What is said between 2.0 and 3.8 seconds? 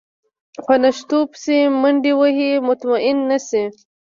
وهي مطمئن نه شي.